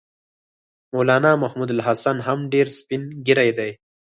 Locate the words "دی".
3.57-3.71